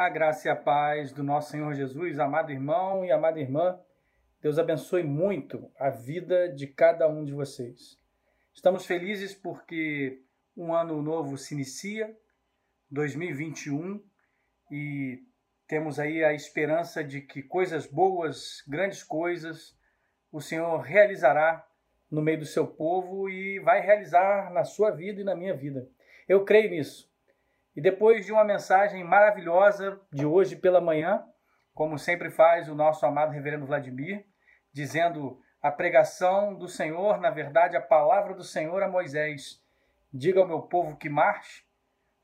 [0.00, 3.78] A graça e a paz do nosso Senhor Jesus, amado irmão e amada irmã,
[4.40, 7.98] Deus abençoe muito a vida de cada um de vocês.
[8.54, 10.22] Estamos felizes porque
[10.56, 12.16] um ano novo se inicia,
[12.90, 14.02] 2021,
[14.70, 15.22] e
[15.68, 19.78] temos aí a esperança de que coisas boas, grandes coisas,
[20.32, 21.62] o Senhor realizará
[22.10, 25.86] no meio do seu povo e vai realizar na sua vida e na minha vida.
[26.26, 27.09] Eu creio nisso.
[27.80, 31.24] E depois de uma mensagem maravilhosa de hoje pela manhã,
[31.72, 34.26] como sempre faz o nosso amado reverendo Vladimir,
[34.70, 39.64] dizendo a pregação do Senhor, na verdade, a palavra do Senhor a Moisés.
[40.12, 41.64] Diga ao meu povo que marche,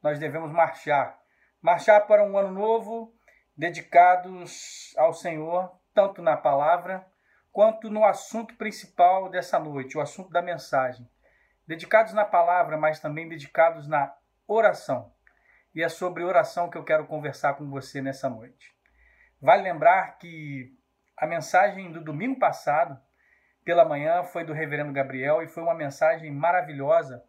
[0.02, 1.18] nós devemos marchar.
[1.62, 3.14] Marchar para um ano novo,
[3.56, 7.06] dedicados ao Senhor, tanto na palavra
[7.50, 11.09] quanto no assunto principal dessa noite, o assunto da mensagem.
[11.66, 14.14] Dedicados na palavra, mas também dedicados na
[14.46, 15.15] oração
[15.76, 18.74] e é sobre oração que eu quero conversar com você nessa noite.
[19.38, 20.74] Vale lembrar que
[21.14, 22.98] a mensagem do domingo passado,
[23.62, 27.23] pela manhã, foi do Reverendo Gabriel e foi uma mensagem maravilhosa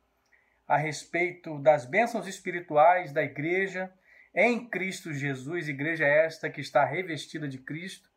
[0.66, 3.94] a respeito das bênçãos espirituais da igreja
[4.34, 8.10] em Cristo Jesus, igreja esta que está revestida de Cristo,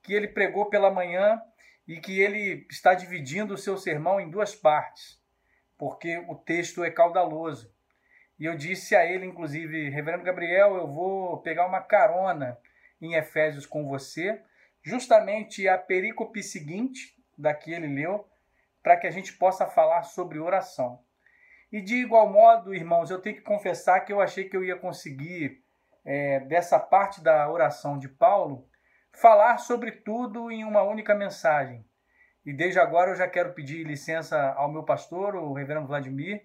[0.00, 1.42] que ele pregou pela manhã
[1.88, 5.20] e que ele está dividindo o seu sermão em duas partes,
[5.76, 7.72] porque o texto é caudaloso.
[8.42, 12.58] E eu disse a ele, inclusive, Reverendo Gabriel, eu vou pegar uma carona
[13.00, 14.42] em Efésios com você,
[14.82, 18.28] justamente a perícope seguinte da que ele leu,
[18.82, 20.98] para que a gente possa falar sobre oração.
[21.70, 24.74] E de igual modo, irmãos, eu tenho que confessar que eu achei que eu ia
[24.74, 25.62] conseguir,
[26.04, 28.68] é, dessa parte da oração de Paulo,
[29.12, 31.86] falar sobre tudo em uma única mensagem.
[32.44, 36.42] E desde agora eu já quero pedir licença ao meu pastor, o reverendo Vladimir,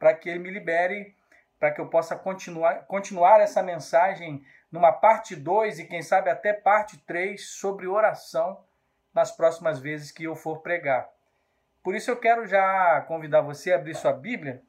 [0.00, 1.16] para que ele me libere
[1.58, 6.52] para que eu possa continuar, continuar essa mensagem numa parte 2 e quem sabe até
[6.52, 8.62] parte 3 sobre oração
[9.12, 11.08] nas próximas vezes que eu for pregar.
[11.82, 14.62] Por isso eu quero já convidar você a abrir sua Bíblia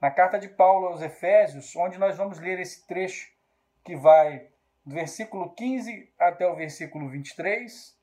[0.00, 3.32] na carta de Paulo aos Efésios, onde nós vamos ler esse trecho
[3.84, 4.48] que vai
[4.84, 7.96] do versículo 15 até o versículo 23.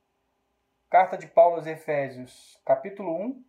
[0.89, 3.45] Carta de Paulo aos Efésios, capítulo 1,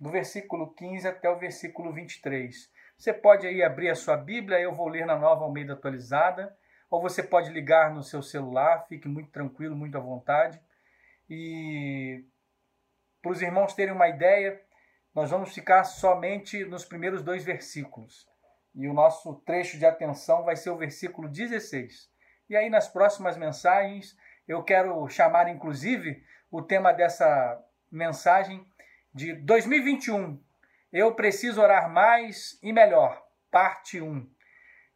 [0.00, 2.70] do versículo 15 até o versículo 23.
[2.96, 6.56] Você pode aí abrir a sua Bíblia, eu vou ler na nova Almeida atualizada,
[6.90, 10.60] ou você pode ligar no seu celular, fique muito tranquilo, muito à vontade.
[11.28, 12.24] E
[13.20, 14.60] para os irmãos terem uma ideia,
[15.14, 18.28] nós vamos ficar somente nos primeiros dois versículos.
[18.74, 22.10] E o nosso trecho de atenção vai ser o versículo 16.
[22.48, 24.16] E aí nas próximas mensagens
[24.46, 28.66] eu quero chamar inclusive o tema dessa mensagem
[29.14, 30.40] de 2021,
[30.94, 33.20] eu preciso orar mais e melhor.
[33.50, 34.30] Parte 1.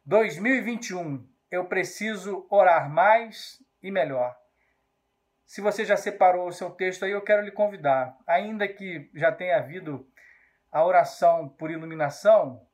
[0.05, 1.27] 2021.
[1.51, 4.33] Eu preciso orar mais e melhor.
[5.45, 8.17] Se você já separou o seu texto aí, eu quero lhe convidar.
[8.25, 10.09] Ainda que já tenha havido
[10.71, 12.65] a oração por iluminação,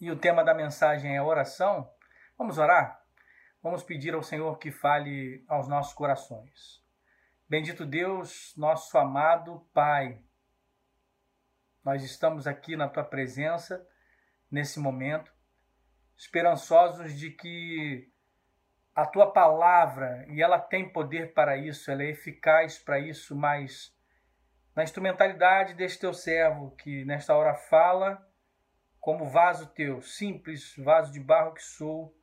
[0.00, 1.88] e o tema da mensagem é oração,
[2.36, 3.00] vamos orar?
[3.62, 6.82] Vamos pedir ao Senhor que fale aos nossos corações.
[7.48, 10.20] Bendito Deus, nosso amado Pai
[11.88, 13.82] nós estamos aqui na tua presença
[14.50, 15.32] nesse momento,
[16.14, 18.12] esperançosos de que
[18.94, 23.90] a tua palavra, e ela tem poder para isso, ela é eficaz para isso, mas
[24.76, 28.22] na instrumentalidade deste teu servo, que nesta hora fala
[29.00, 32.14] como vaso teu, simples vaso de barro que sou,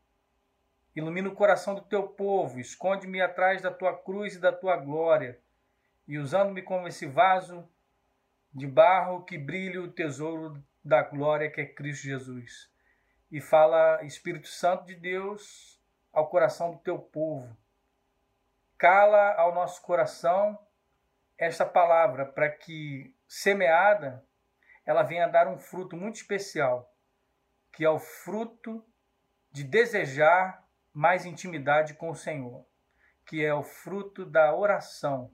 [0.96, 5.40] ilumina o coração do teu povo, esconde-me atrás da tua cruz e da tua glória,
[6.08, 7.68] e usando-me como esse vaso,
[8.56, 12.72] de barro que brilhe o tesouro da glória que é Cristo Jesus.
[13.30, 15.78] E fala Espírito Santo de Deus
[16.14, 17.56] ao coração do teu povo.
[18.78, 20.58] Cala ao nosso coração
[21.38, 24.26] esta palavra para que semeada
[24.86, 26.96] ela venha dar um fruto muito especial,
[27.74, 28.86] que é o fruto
[29.52, 32.66] de desejar mais intimidade com o Senhor,
[33.25, 35.30] que é o fruto da oração.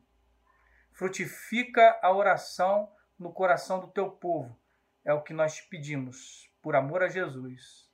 [0.91, 2.91] Frutifica a oração
[3.21, 4.57] no coração do teu povo.
[5.05, 7.89] É o que nós te pedimos, por amor a Jesus.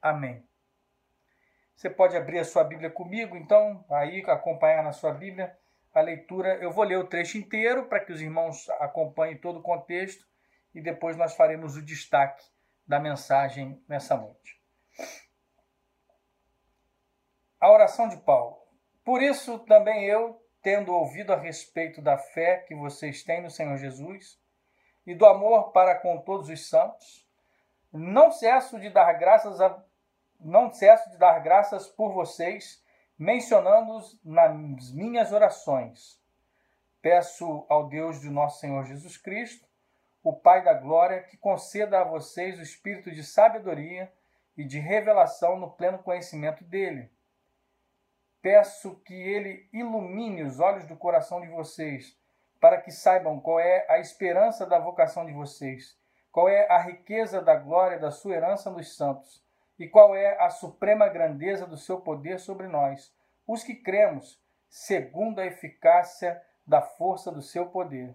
[0.00, 0.46] Amém.
[1.74, 5.56] Você pode abrir a sua Bíblia comigo, então, aí acompanhar na sua Bíblia
[5.94, 6.56] a leitura.
[6.56, 10.26] Eu vou ler o trecho inteiro para que os irmãos acompanhem todo o contexto
[10.74, 12.44] e depois nós faremos o destaque
[12.86, 14.62] da mensagem nessa noite.
[17.58, 18.58] A oração de Paulo.
[19.02, 23.76] Por isso também eu, tendo ouvido a respeito da fé que vocês têm no Senhor
[23.76, 24.38] Jesus,
[25.06, 27.26] e do amor para com todos os santos,
[27.92, 29.82] não cesso de dar graças a
[30.38, 32.84] não cesso de dar graças por vocês,
[33.18, 36.20] mencionando-os nas minhas orações.
[37.00, 39.66] Peço ao Deus de nosso Senhor Jesus Cristo,
[40.22, 44.12] o Pai da glória, que conceda a vocês o espírito de sabedoria
[44.56, 47.10] e de revelação no pleno conhecimento dele.
[48.42, 52.16] Peço que ele ilumine os olhos do coração de vocês,
[52.60, 55.96] para que saibam qual é a esperança da vocação de vocês,
[56.32, 59.44] qual é a riqueza da glória da sua herança nos santos
[59.78, 63.14] e qual é a suprema grandeza do seu poder sobre nós,
[63.46, 68.14] os que cremos, segundo a eficácia da força do seu poder.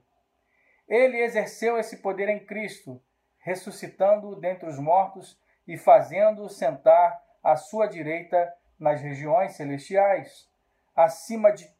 [0.88, 3.02] Ele exerceu esse poder em Cristo,
[3.40, 10.50] ressuscitando-o dentre os mortos e fazendo-o sentar à sua direita nas regiões celestiais,
[10.96, 11.72] acima de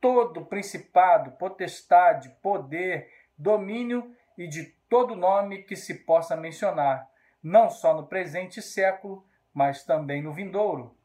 [0.00, 7.08] todo principado, potestade, poder, domínio e de todo nome que se possa mencionar,
[7.42, 10.96] não só no presente século, mas também no vindouro.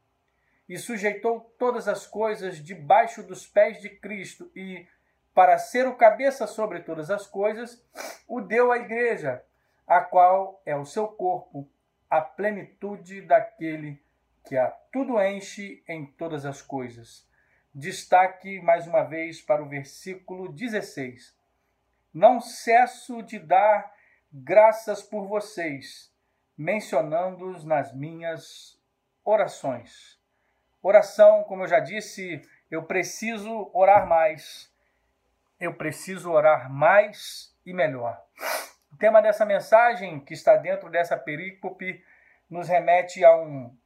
[0.68, 4.86] E sujeitou todas as coisas debaixo dos pés de Cristo e,
[5.34, 7.84] para ser o cabeça sobre todas as coisas,
[8.26, 9.44] o deu à igreja,
[9.86, 11.68] a qual é o seu corpo,
[12.08, 14.02] a plenitude daquele
[14.46, 17.26] que a tudo enche em todas as coisas.
[17.74, 21.36] Destaque mais uma vez para o versículo 16.
[22.12, 23.92] Não cesso de dar
[24.32, 26.14] graças por vocês
[26.56, 28.80] mencionando-os nas minhas
[29.24, 30.20] orações.
[30.80, 32.40] Oração, como eu já disse,
[32.70, 34.72] eu preciso orar mais.
[35.58, 38.24] Eu preciso orar mais e melhor.
[38.92, 42.04] O tema dessa mensagem, que está dentro dessa perícope,
[42.48, 43.76] nos remete a um,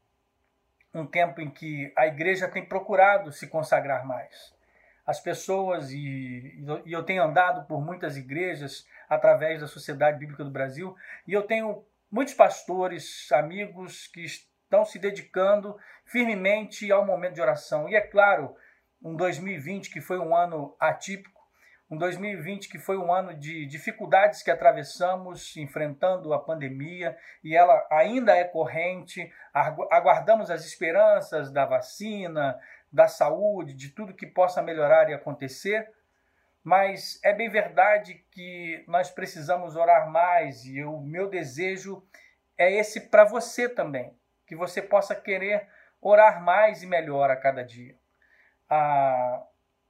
[0.95, 4.55] um tempo em que a igreja tem procurado se consagrar mais.
[5.07, 10.51] As pessoas, e, e eu tenho andado por muitas igrejas através da Sociedade Bíblica do
[10.51, 10.95] Brasil,
[11.27, 17.89] e eu tenho muitos pastores, amigos que estão se dedicando firmemente ao momento de oração.
[17.89, 18.55] E é claro,
[19.03, 21.38] um 2020 que foi um ano atípico,
[21.91, 27.87] um 2020 que foi um ano de dificuldades que atravessamos enfrentando a pandemia e ela
[27.91, 29.33] ainda é corrente.
[29.55, 32.59] Aguardamos as esperanças da vacina,
[32.93, 35.91] da saúde, de tudo que possa melhorar e acontecer,
[36.63, 42.03] mas é bem verdade que nós precisamos orar mais e o meu desejo
[42.57, 44.15] é esse para você também,
[44.47, 45.67] que você possa querer
[46.01, 47.97] orar mais e melhor a cada dia.
[48.69, 49.43] Ah,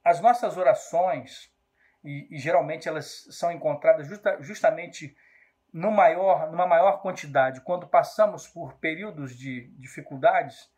[0.03, 1.51] as nossas orações,
[2.03, 5.15] e, e, geralmente elas são encontradas justa, justamente
[5.71, 10.71] no maior, numa maior quantidade, quando passamos por períodos de dificuldades,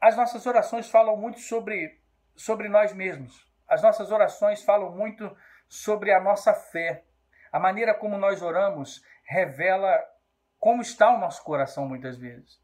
[0.00, 2.00] as nossas orações falam muito sobre,
[2.34, 5.34] sobre nós mesmos as nossas orações falam muito
[5.68, 7.04] sobre a nossa fé.
[7.52, 10.04] A maneira como nós oramos revela
[10.58, 12.60] como está o nosso coração muitas vezes.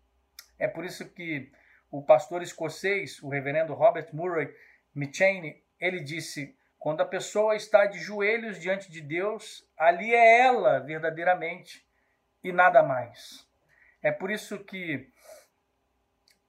[0.58, 1.52] É por isso que
[1.92, 4.52] o pastor escocês, o reverendo Robert Murray
[4.96, 10.78] McChaney, ele disse: quando a pessoa está de joelhos diante de Deus, ali é ela
[10.80, 11.86] verdadeiramente
[12.42, 13.46] e nada mais.
[14.02, 15.10] É por isso que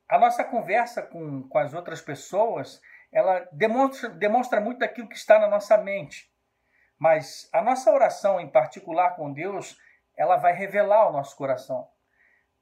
[0.07, 2.81] a nossa conversa com, com as outras pessoas
[3.11, 6.31] ela demonstra, demonstra muito daquilo que está na nossa mente.
[6.99, 9.77] Mas a nossa oração, em particular com Deus,
[10.15, 11.87] ela vai revelar o nosso coração.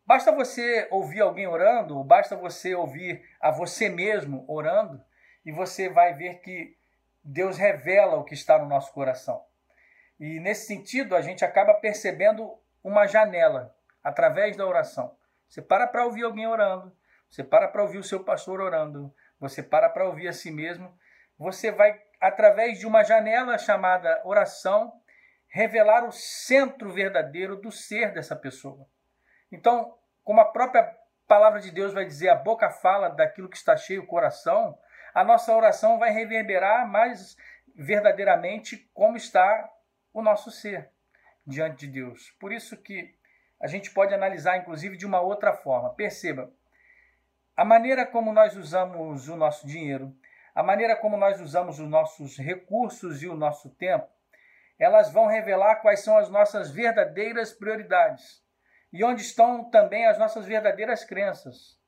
[0.05, 5.03] Basta você ouvir alguém orando, ou basta você ouvir a você mesmo orando,
[5.43, 6.77] e você vai ver que
[7.27, 9.43] Deus revela o que está no nosso coração.
[10.19, 15.17] E nesse sentido, a gente acaba percebendo uma janela através da oração.
[15.49, 16.95] Você para para ouvir alguém orando,
[17.27, 20.95] você para para ouvir o seu pastor orando, você para para ouvir a si mesmo,
[21.35, 24.93] você vai, através de uma janela chamada oração,
[25.47, 28.87] revelar o centro verdadeiro do ser dessa pessoa.
[29.51, 30.95] Então, como a própria
[31.27, 34.77] palavra de Deus vai dizer, a boca fala daquilo que está cheio o coração,
[35.15, 37.37] a nossa oração vai reverberar mais
[37.73, 39.71] verdadeiramente como está
[40.13, 40.91] o nosso ser
[41.47, 42.31] diante de Deus.
[42.37, 43.17] Por isso que
[43.57, 45.93] a gente pode analisar, inclusive, de uma outra forma.
[45.93, 46.51] Perceba,
[47.55, 50.13] a maneira como nós usamos o nosso dinheiro,
[50.53, 54.09] a maneira como nós usamos os nossos recursos e o nosso tempo,
[54.77, 58.43] elas vão revelar quais são as nossas verdadeiras prioridades
[58.91, 61.79] e onde estão também as nossas verdadeiras crenças.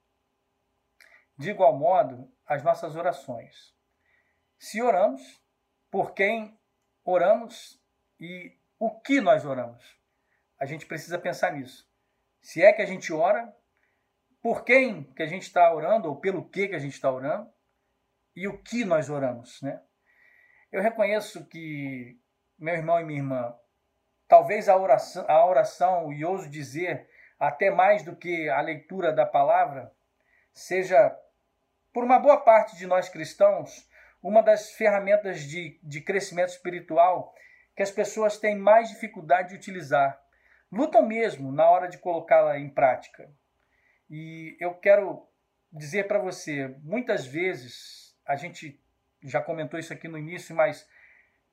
[1.37, 3.75] De igual modo, as nossas orações.
[4.57, 5.21] Se oramos,
[5.91, 6.57] por quem
[7.03, 7.81] oramos
[8.19, 9.97] e o que nós oramos.
[10.59, 11.87] A gente precisa pensar nisso.
[12.41, 13.53] Se é que a gente ora,
[14.41, 17.51] por quem que a gente está orando, ou pelo que que a gente está orando,
[18.35, 19.61] e o que nós oramos.
[19.61, 19.81] Né?
[20.71, 22.19] Eu reconheço que,
[22.57, 23.55] meu irmão e minha irmã,
[24.27, 29.25] talvez a oração, a oração, e ouso dizer, até mais do que a leitura da
[29.25, 29.91] palavra,
[30.53, 31.17] seja,
[31.93, 33.87] por uma boa parte de nós cristãos,
[34.21, 37.33] uma das ferramentas de, de crescimento espiritual
[37.75, 40.19] que as pessoas têm mais dificuldade de utilizar.
[40.71, 43.31] Lutam mesmo na hora de colocá-la em prática.
[44.09, 45.27] E eu quero
[45.71, 48.81] dizer para você, muitas vezes, a gente
[49.23, 50.87] já comentou isso aqui no início, mas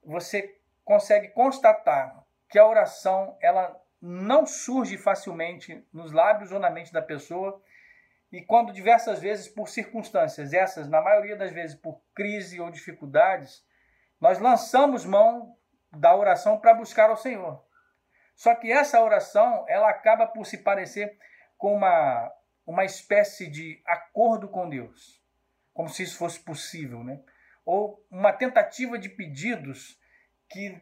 [0.02, 6.92] você consegue constatar que a oração ela não surge facilmente nos lábios ou na mente
[6.92, 7.62] da pessoa
[8.33, 13.64] e quando diversas vezes por circunstâncias, essas na maioria das vezes por crise ou dificuldades,
[14.21, 15.57] nós lançamos mão
[15.93, 17.64] da oração para buscar ao Senhor.
[18.35, 21.16] Só que essa oração, ela acaba por se parecer
[21.57, 22.33] com uma,
[22.66, 25.23] uma espécie de acordo com Deus,
[25.73, 27.23] como se isso fosse possível, né?
[27.64, 29.99] Ou uma tentativa de pedidos
[30.49, 30.81] que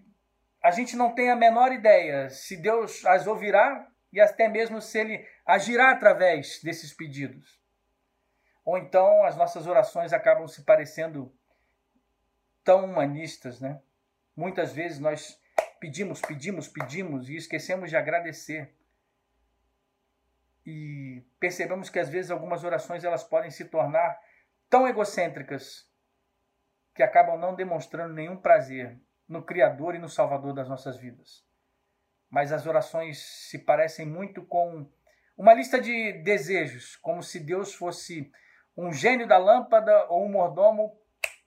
[0.63, 4.99] a gente não tem a menor ideia se Deus as ouvirá e até mesmo se
[4.99, 7.59] ele agirá através desses pedidos.
[8.65, 11.35] Ou então as nossas orações acabam se parecendo
[12.63, 13.81] tão humanistas, né?
[14.37, 15.41] Muitas vezes nós
[15.81, 18.75] pedimos, pedimos, pedimos e esquecemos de agradecer.
[20.65, 24.21] E percebemos que às vezes algumas orações elas podem se tornar
[24.71, 25.91] tão egocêntricas
[26.95, 31.45] que acabam não demonstrando nenhum prazer no Criador e no Salvador das nossas vidas
[32.33, 34.91] mas as orações se parecem muito com
[35.37, 38.33] uma lista de desejos, como se Deus fosse
[38.75, 40.99] um gênio da lâmpada ou um mordomo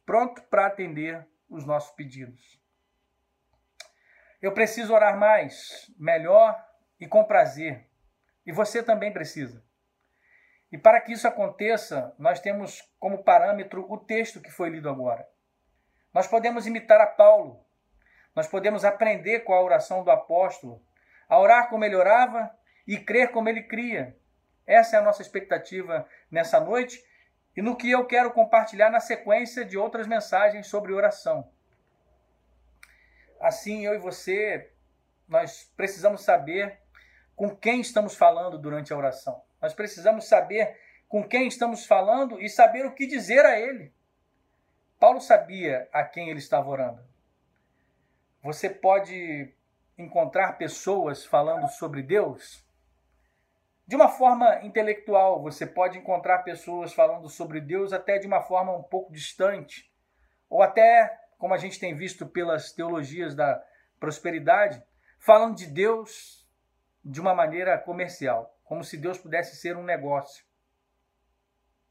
[0.06, 2.62] pronto para atender os nossos pedidos.
[4.40, 6.56] Eu preciso orar mais, melhor
[7.00, 7.90] e com prazer.
[8.46, 9.66] E você também precisa.
[10.72, 15.28] E para que isso aconteça, nós temos como parâmetro o texto que foi lido agora.
[16.14, 17.65] Nós podemos imitar a Paulo,
[18.36, 20.82] nós podemos aprender com a oração do apóstolo,
[21.30, 22.52] a orar como ele orava
[22.86, 24.16] e crer como ele cria.
[24.68, 27.04] Essa é a nossa expectativa nessa noite
[27.56, 31.50] e no que eu quero compartilhar na sequência de outras mensagens sobre oração.
[33.40, 34.72] Assim, eu e você,
[35.28, 36.80] nós precisamos saber
[37.36, 39.42] com quem estamos falando durante a oração.
[39.62, 40.78] Nós precisamos saber
[41.08, 43.94] com quem estamos falando e saber o que dizer a ele.
[45.00, 47.15] Paulo sabia a quem ele estava orando.
[48.46, 49.52] Você pode
[49.98, 52.64] encontrar pessoas falando sobre Deus?
[53.88, 58.72] De uma forma intelectual, você pode encontrar pessoas falando sobre Deus até de uma forma
[58.72, 59.92] um pouco distante,
[60.48, 63.60] ou até, como a gente tem visto pelas teologias da
[64.00, 64.80] prosperidade,
[65.18, 66.48] falando de Deus
[67.04, 70.46] de uma maneira comercial, como se Deus pudesse ser um negócio.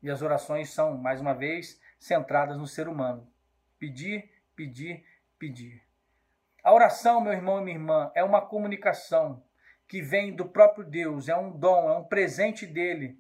[0.00, 3.28] E as orações são, mais uma vez, centradas no ser humano.
[3.76, 5.04] Pedir, pedir,
[5.36, 5.83] pedir.
[6.64, 9.44] A oração, meu irmão e minha irmã, é uma comunicação
[9.86, 13.18] que vem do próprio Deus, é um dom, é um presente dele,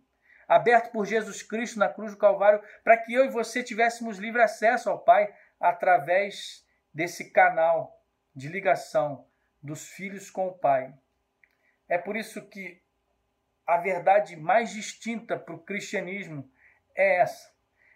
[0.48, 4.40] aberto por Jesus Cristo na cruz do Calvário, para que eu e você tivéssemos livre
[4.40, 8.02] acesso ao Pai através desse canal
[8.34, 9.26] de ligação
[9.62, 10.94] dos filhos com o Pai.
[11.86, 12.80] É por isso que
[13.66, 16.50] a verdade mais distinta para o cristianismo
[16.96, 17.52] é essa: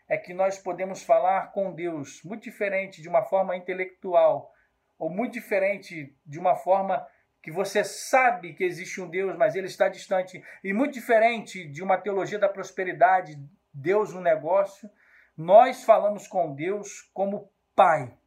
[0.07, 4.53] é que nós podemos falar com Deus muito diferente de uma forma intelectual
[4.99, 7.07] ou muito diferente de uma forma
[7.43, 11.83] que você sabe que existe um Deus, mas ele está distante, e muito diferente de
[11.83, 13.41] uma teologia da prosperidade,
[13.73, 14.91] Deus no negócio,
[15.37, 18.19] nós falamos com Deus como Pai.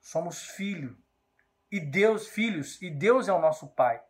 [0.00, 0.98] Somos filho
[1.70, 4.02] e Deus filhos, e Deus é o nosso Pai.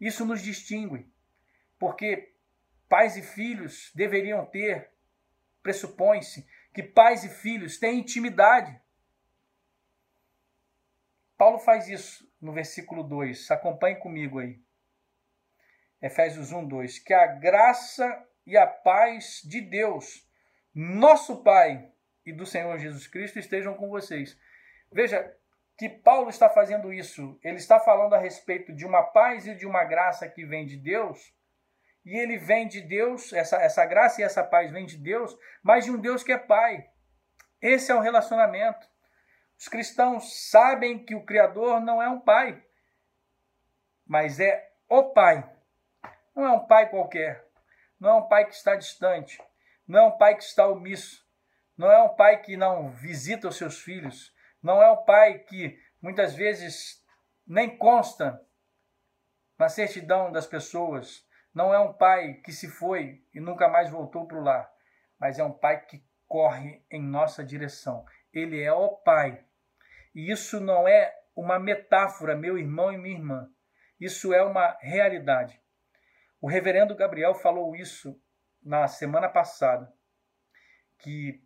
[0.00, 1.10] Isso nos distingue,
[1.78, 2.34] porque
[2.88, 4.90] pais e filhos deveriam ter,
[5.62, 8.78] pressupõe-se, que pais e filhos têm intimidade.
[11.36, 13.50] Paulo faz isso no versículo 2.
[13.50, 14.58] Acompanhe comigo aí.
[16.00, 16.98] Efésios 1, 2.
[17.00, 20.26] Que a graça e a paz de Deus,
[20.74, 21.90] nosso Pai
[22.24, 24.38] e do Senhor Jesus Cristo estejam com vocês.
[24.90, 25.34] Veja
[25.76, 27.38] que Paulo está fazendo isso.
[27.42, 30.76] Ele está falando a respeito de uma paz e de uma graça que vem de
[30.76, 31.34] Deus.
[32.04, 35.84] E ele vem de Deus, essa, essa graça e essa paz vem de Deus, mas
[35.84, 36.88] de um Deus que é Pai.
[37.60, 38.88] Esse é o relacionamento.
[39.58, 42.62] Os cristãos sabem que o Criador não é um pai,
[44.06, 45.50] mas é o Pai.
[46.34, 47.48] Não é um pai qualquer.
[47.98, 49.42] Não é um pai que está distante.
[49.88, 51.26] Não é um pai que está omisso.
[51.76, 54.34] Não é um pai que não visita os seus filhos.
[54.62, 57.02] Não é um pai que muitas vezes
[57.46, 58.40] nem consta
[59.58, 61.26] na certidão das pessoas.
[61.54, 64.70] Não é um pai que se foi e nunca mais voltou para o lar.
[65.18, 68.04] Mas é um pai que corre em nossa direção.
[68.38, 69.46] Ele é o Pai
[70.16, 73.50] e isso não é uma metáfora, meu irmão e minha irmã.
[74.00, 75.60] Isso é uma realidade.
[76.40, 78.18] O reverendo Gabriel falou isso
[78.62, 79.92] na semana passada,
[80.98, 81.44] que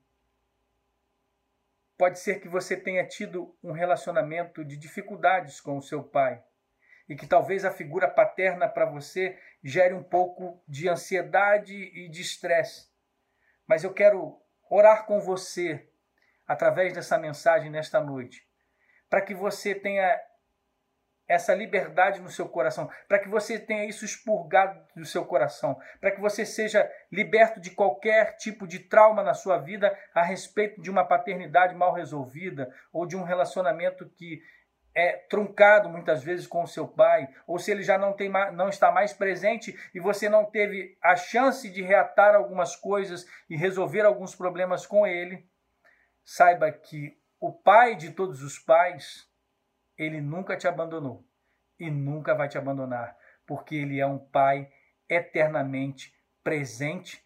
[1.98, 6.40] pode ser que você tenha tido um relacionamento de dificuldades com o seu pai
[7.08, 12.22] e que talvez a figura paterna para você gere um pouco de ansiedade e de
[12.22, 12.88] estresse.
[13.66, 15.89] Mas eu quero orar com você
[16.50, 18.44] através dessa mensagem nesta noite,
[19.08, 20.20] para que você tenha
[21.28, 26.10] essa liberdade no seu coração, para que você tenha isso expurgado do seu coração, para
[26.10, 30.90] que você seja liberto de qualquer tipo de trauma na sua vida a respeito de
[30.90, 34.42] uma paternidade mal resolvida ou de um relacionamento que
[34.92, 38.68] é truncado muitas vezes com o seu pai, ou se ele já não, tem, não
[38.68, 44.00] está mais presente e você não teve a chance de reatar algumas coisas e resolver
[44.00, 45.48] alguns problemas com ele,
[46.24, 49.28] saiba que o pai de todos os pais
[49.96, 51.26] ele nunca te abandonou
[51.78, 54.70] e nunca vai te abandonar, porque ele é um pai
[55.08, 57.24] eternamente presente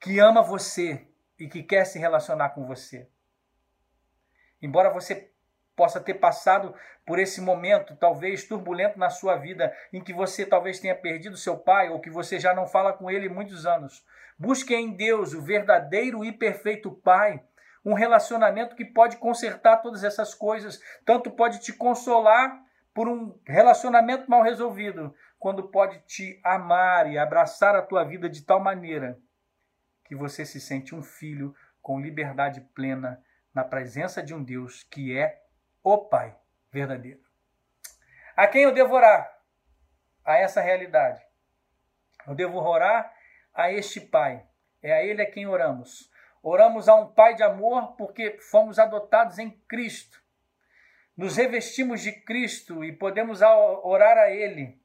[0.00, 3.08] que ama você e que quer se relacionar com você.
[4.60, 5.32] Embora você
[5.74, 10.80] possa ter passado por esse momento, talvez turbulento na sua vida, em que você talvez
[10.80, 14.04] tenha perdido seu pai ou que você já não fala com ele muitos anos.
[14.38, 17.42] Busque em Deus, o verdadeiro e perfeito Pai,
[17.86, 22.60] um relacionamento que pode consertar todas essas coisas, tanto pode te consolar
[22.92, 28.42] por um relacionamento mal resolvido, quando pode te amar e abraçar a tua vida de
[28.42, 29.16] tal maneira
[30.04, 33.22] que você se sente um filho com liberdade plena
[33.54, 35.44] na presença de um Deus que é
[35.80, 36.36] o Pai
[36.72, 37.20] verdadeiro.
[38.36, 39.32] A quem eu devo orar?
[40.24, 41.22] A essa realidade.
[42.26, 43.14] Eu devo orar
[43.54, 44.44] a este Pai.
[44.82, 46.10] É a Ele a quem oramos.
[46.48, 50.22] Oramos a um Pai de amor porque fomos adotados em Cristo.
[51.16, 54.80] Nos revestimos de Cristo e podemos orar a Ele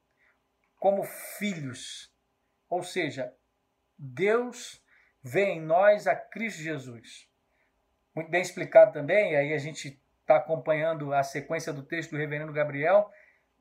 [0.80, 2.12] como filhos.
[2.68, 3.32] Ou seja,
[3.96, 4.84] Deus
[5.22, 7.30] vê em nós a Cristo Jesus.
[8.16, 12.52] Muito bem explicado também, aí a gente está acompanhando a sequência do texto do reverendo
[12.52, 13.12] Gabriel.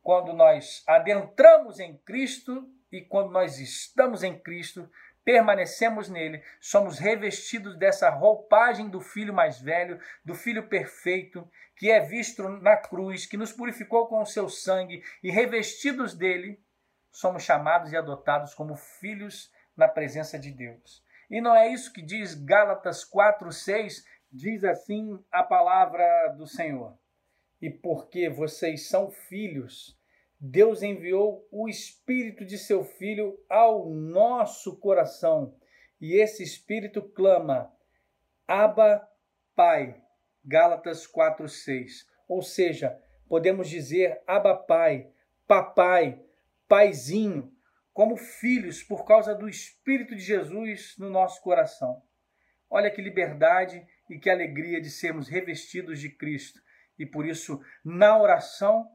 [0.02, 4.90] Quando nós adentramos em Cristo e quando nós estamos em Cristo,
[5.24, 12.00] permanecemos nele, somos revestidos dessa roupagem do Filho mais velho, do Filho perfeito, que é
[12.00, 16.60] visto na cruz, que nos purificou com o seu sangue e revestidos dele,
[17.10, 21.02] somos chamados e adotados como filhos na presença de Deus.
[21.30, 26.98] E não é isso que diz Gálatas 4:6, diz assim a palavra do Senhor.
[27.60, 29.98] E porque vocês são filhos,
[30.40, 35.54] Deus enviou o Espírito de seu Filho ao nosso coração.
[36.00, 37.70] E esse Espírito clama:
[38.48, 39.06] Abba,
[39.54, 40.00] Pai.
[40.42, 42.06] Gálatas 4:6.
[42.26, 42.98] Ou seja,
[43.28, 45.10] podemos dizer Abba, Pai,
[45.46, 46.24] Papai,
[46.66, 47.52] Paizinho,
[47.92, 52.02] como filhos por causa do Espírito de Jesus no nosso coração.
[52.70, 56.62] Olha que liberdade e que alegria de sermos revestidos de Cristo.
[56.98, 58.88] E por isso, na oração,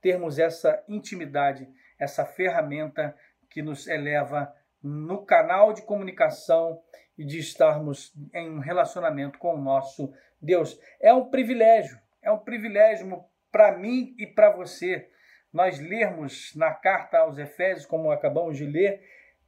[0.00, 3.14] termos essa intimidade, essa ferramenta
[3.48, 6.80] que nos eleva no canal de comunicação
[7.18, 10.78] e de estarmos em um relacionamento com o nosso Deus.
[11.00, 15.10] É um privilégio, é um privilégio para mim e para você
[15.52, 19.02] nós lermos na carta aos Efésios, como acabamos de ler,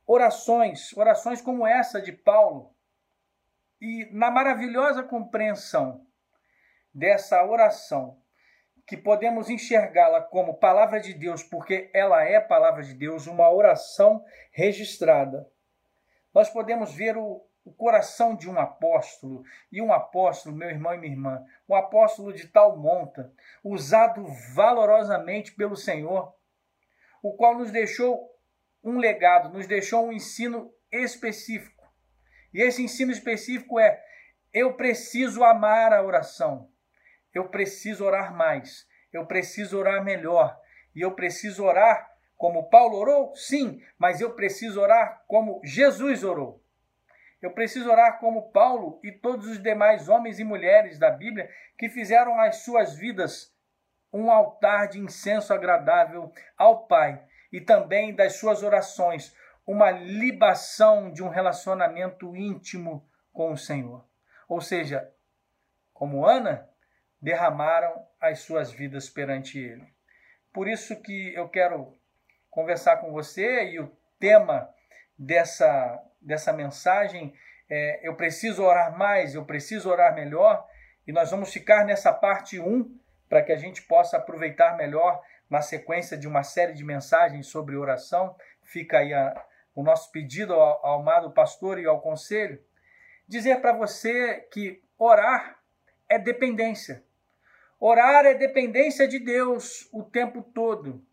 [0.07, 2.75] orações, orações como essa de Paulo.
[3.81, 6.07] E na maravilhosa compreensão
[6.93, 8.22] dessa oração,
[8.87, 14.25] que podemos enxergá-la como palavra de Deus, porque ela é palavra de Deus, uma oração
[14.51, 15.49] registrada.
[16.35, 20.99] Nós podemos ver o, o coração de um apóstolo, e um apóstolo, meu irmão e
[20.99, 26.35] minha irmã, um apóstolo de tal monta, usado valorosamente pelo Senhor,
[27.23, 28.31] o qual nos deixou
[28.83, 31.83] um legado, nos deixou um ensino específico.
[32.53, 34.03] E esse ensino específico é:
[34.53, 36.72] eu preciso amar a oração.
[37.35, 40.59] Eu preciso orar mais, eu preciso orar melhor,
[40.95, 43.37] e eu preciso orar como Paulo orou?
[43.37, 46.61] Sim, mas eu preciso orar como Jesus orou.
[47.41, 51.89] Eu preciso orar como Paulo e todos os demais homens e mulheres da Bíblia que
[51.89, 53.53] fizeram as suas vidas
[54.13, 59.35] um altar de incenso agradável ao Pai e também das suas orações
[59.67, 64.05] uma libação de um relacionamento íntimo com o Senhor.
[64.49, 65.09] Ou seja,
[65.93, 66.69] como Ana,
[67.23, 69.87] derramaram as suas vidas perante Ele.
[70.53, 71.97] Por isso que eu quero
[72.51, 74.69] conversar com você e o tema
[75.17, 77.33] dessa, dessa mensagem
[77.71, 80.67] é eu preciso orar mais, eu preciso orar melhor,
[81.07, 85.63] e nós vamos ficar nessa parte 1 para que a gente possa aproveitar melhor na
[85.63, 88.37] sequência de uma série de mensagens sobre oração.
[88.63, 89.43] Fica aí a,
[89.75, 92.63] o nosso pedido ao, ao amado pastor e ao conselho,
[93.27, 95.59] dizer para você que orar
[96.09, 97.03] é dependência.
[97.85, 101.05] Orar é dependência de Deus o tempo todo.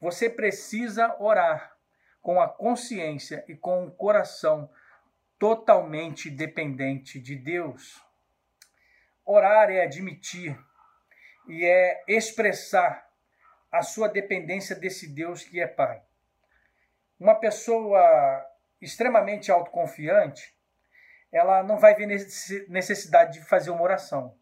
[0.00, 1.76] Você precisa orar
[2.20, 4.70] com a consciência e com o coração
[5.40, 8.00] totalmente dependente de Deus.
[9.24, 10.56] Orar é admitir
[11.48, 13.10] e é expressar
[13.68, 16.00] a sua dependência desse Deus que é Pai.
[17.18, 18.00] Uma pessoa
[18.80, 20.56] extremamente autoconfiante,
[21.32, 24.40] ela não vai ver necessidade de fazer uma oração.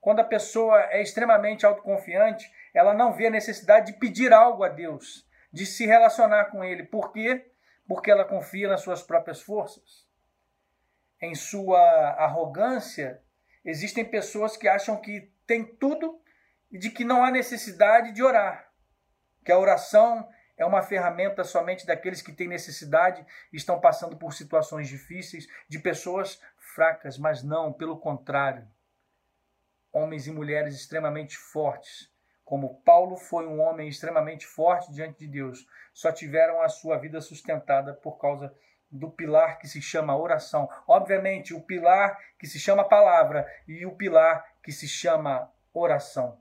[0.00, 4.68] Quando a pessoa é extremamente autoconfiante, ela não vê a necessidade de pedir algo a
[4.68, 6.84] Deus, de se relacionar com Ele.
[6.84, 7.50] Por quê?
[7.86, 10.06] Porque ela confia nas suas próprias forças.
[11.20, 11.80] Em sua
[12.18, 13.20] arrogância,
[13.64, 16.22] existem pessoas que acham que tem tudo
[16.70, 18.70] e de que não há necessidade de orar.
[19.44, 24.88] Que a oração é uma ferramenta somente daqueles que têm necessidade estão passando por situações
[24.88, 26.40] difíceis, de pessoas
[26.74, 28.68] fracas, mas não, pelo contrário.
[29.92, 32.12] Homens e mulheres extremamente fortes,
[32.44, 37.20] como Paulo foi um homem extremamente forte diante de Deus, só tiveram a sua vida
[37.20, 38.54] sustentada por causa
[38.90, 40.68] do pilar que se chama oração.
[40.86, 46.40] Obviamente, o pilar que se chama palavra e o pilar que se chama oração.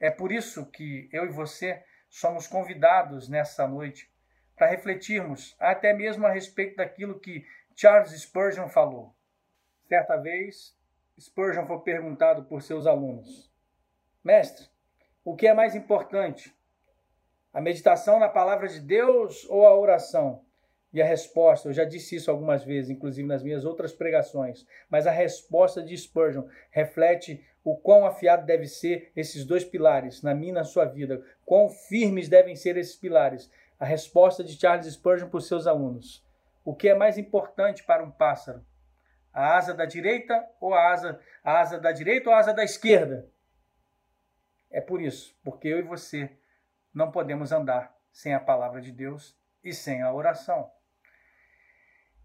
[0.00, 4.10] É por isso que eu e você somos convidados nessa noite
[4.56, 9.14] para refletirmos até mesmo a respeito daquilo que Charles Spurgeon falou.
[9.88, 10.76] Certa vez,
[11.18, 13.50] Spurgeon foi perguntado por seus alunos:
[14.22, 14.68] Mestre,
[15.24, 16.54] o que é mais importante?
[17.52, 20.44] A meditação na palavra de Deus ou a oração?
[20.92, 25.06] E a resposta, eu já disse isso algumas vezes, inclusive nas minhas outras pregações, mas
[25.06, 30.50] a resposta de Spurgeon reflete o quão afiado deve ser esses dois pilares na minha
[30.50, 33.50] e na sua vida, quão firmes devem ser esses pilares.
[33.78, 36.24] A resposta de Charles Spurgeon para os seus alunos.
[36.64, 38.64] O que é mais importante para um pássaro?
[39.34, 42.62] A asa da direita ou a asa, a asa da direita ou a asa da
[42.62, 43.28] esquerda?
[44.70, 46.30] É por isso, porque eu e você
[46.94, 50.70] não podemos andar sem a palavra de Deus e sem a oração.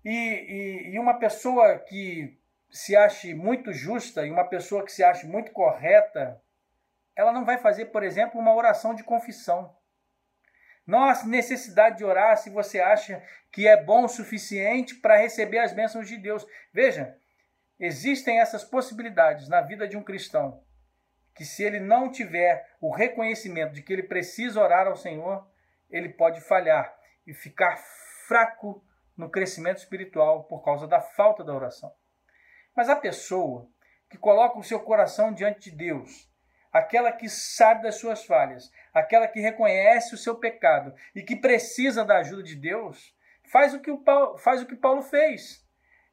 [0.06, 5.04] E, e, e, uma pessoa que se ache muito justa e uma pessoa que se
[5.04, 6.42] ache muito correta,
[7.16, 9.76] ela não vai fazer, por exemplo, uma oração de confissão.
[10.92, 13.22] Há necessidade de orar se você acha
[13.52, 16.46] que é bom o suficiente para receber as bênçãos de Deus.
[16.74, 17.16] Veja,
[17.80, 20.64] existem essas possibilidades na vida de um cristão,
[21.36, 25.48] que se ele não tiver o reconhecimento de que ele precisa orar ao Senhor,
[25.90, 26.94] ele pode falhar
[27.26, 27.78] e ficar
[28.28, 28.84] fraco
[29.18, 31.94] no crescimento espiritual por causa da falta da oração.
[32.76, 33.70] Mas a pessoa
[34.10, 36.29] que coloca o seu coração diante de Deus,
[36.72, 42.06] aquela que sabe das suas falhas, aquela que reconhece o seu pecado e que precisa
[42.06, 43.16] da ajuda de Deus,
[43.52, 45.66] faz o que, o Paulo, faz o que Paulo fez.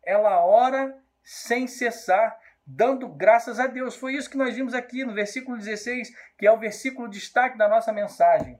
[0.02, 3.96] Ela ora sem cessar, dando graças a Deus.
[3.96, 7.68] Foi isso que nós vimos aqui no versículo 16, que é o versículo destaque da
[7.68, 8.58] nossa mensagem.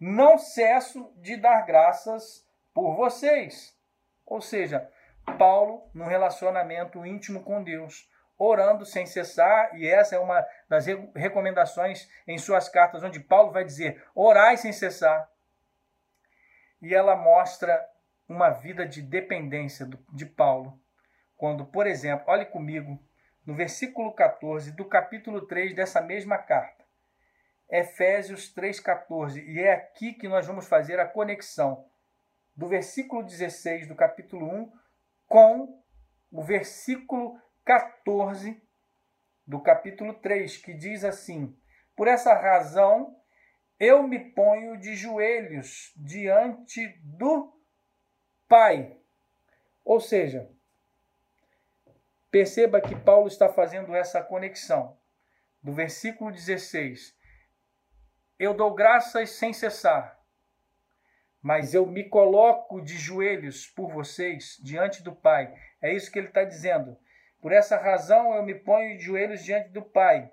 [0.00, 3.76] Não cesso de dar graças por vocês.
[4.26, 4.88] Ou seja,
[5.38, 12.08] Paulo no relacionamento íntimo com Deus, orando sem cessar, e essa é uma das recomendações
[12.26, 15.28] em suas cartas, onde Paulo vai dizer: orai sem cessar.
[16.80, 17.84] E ela mostra
[18.28, 20.80] uma vida de dependência de Paulo,
[21.36, 23.02] quando, por exemplo, olhe comigo
[23.44, 26.84] no versículo 14 do capítulo 3 dessa mesma carta.
[27.70, 29.44] Efésios 3,14.
[29.44, 31.86] E é aqui que nós vamos fazer a conexão
[32.56, 34.72] do versículo 16 do capítulo 1
[35.26, 35.82] com
[36.30, 38.58] o versículo 14
[39.46, 41.54] do capítulo 3, que diz assim:
[41.94, 43.14] Por essa razão
[43.78, 47.54] eu me ponho de joelhos diante do
[48.48, 48.96] Pai.
[49.84, 50.50] Ou seja,
[52.30, 54.98] perceba que Paulo está fazendo essa conexão
[55.62, 57.14] do versículo 16.
[58.38, 60.18] Eu dou graças sem cessar
[61.40, 65.54] mas eu me coloco de joelhos por vocês diante do Pai.
[65.80, 66.98] É isso que ele está dizendo.
[67.40, 70.30] Por essa razão eu me ponho de joelhos diante do Pai,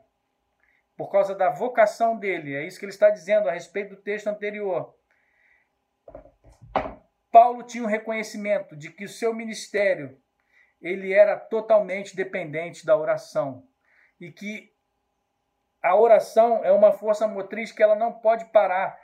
[0.98, 2.56] por causa da vocação dele.
[2.56, 4.96] É isso que ele está dizendo a respeito do texto anterior.
[7.32, 10.18] Paulo tinha um reconhecimento de que o seu ministério
[10.82, 13.68] ele era totalmente dependente da oração
[14.20, 14.74] e que
[15.82, 18.98] a oração é uma força motriz que ela não pode parar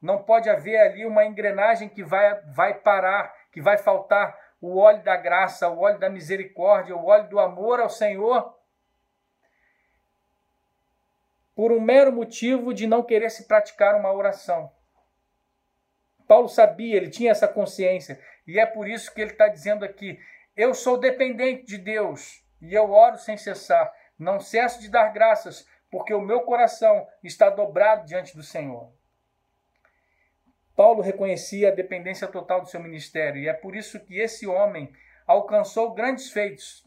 [0.00, 5.02] não pode haver ali uma engrenagem que vai, vai parar, que vai faltar o óleo
[5.02, 8.56] da graça, o óleo da misericórdia, o óleo do amor ao Senhor,
[11.54, 14.70] por um mero motivo de não querer se praticar uma oração.
[16.26, 20.18] Paulo sabia, ele tinha essa consciência, e é por isso que ele está dizendo aqui:
[20.56, 25.66] eu sou dependente de Deus e eu oro sem cessar, não cesso de dar graças,
[25.90, 28.92] porque o meu coração está dobrado diante do Senhor.
[30.78, 34.92] Paulo reconhecia a dependência total do seu ministério, e é por isso que esse homem
[35.26, 36.86] alcançou grandes feitos.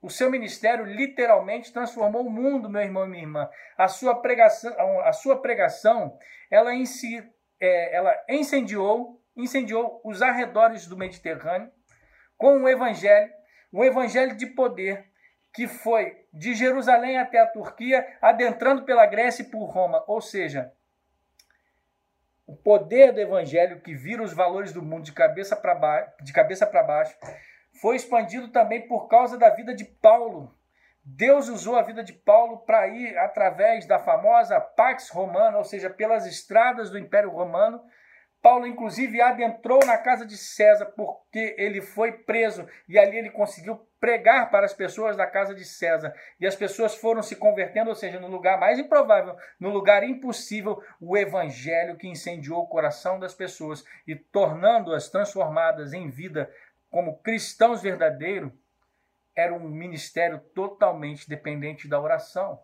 [0.00, 3.48] O seu ministério literalmente transformou o mundo, meu irmão e minha irmã.
[3.78, 6.18] A sua pregação, a sua pregação
[6.50, 7.22] ela, si,
[7.60, 11.70] é, ela incendiou, incendiou os arredores do Mediterrâneo
[12.36, 13.32] com um evangelho,
[13.72, 15.06] um evangelho de poder
[15.54, 20.02] que foi de Jerusalém até a Turquia, adentrando pela Grécia e por Roma.
[20.08, 20.72] Ou seja,
[22.52, 25.74] o poder do evangelho que vira os valores do mundo de cabeça para
[26.66, 27.16] para baixo,
[27.80, 30.54] foi expandido também por causa da vida de Paulo.
[31.02, 35.88] Deus usou a vida de Paulo para ir através da famosa Pax Romana, ou seja,
[35.88, 37.82] pelas estradas do Império Romano.
[38.42, 43.80] Paulo, inclusive, adentrou na casa de César porque ele foi preso e ali ele conseguiu
[44.02, 46.12] pregar para as pessoas da casa de César.
[46.40, 50.82] E as pessoas foram se convertendo, ou seja, no lugar mais improvável, no lugar impossível,
[51.00, 56.52] o evangelho que incendiou o coração das pessoas e tornando-as transformadas em vida
[56.90, 58.50] como cristãos verdadeiros,
[59.36, 62.60] era um ministério totalmente dependente da oração.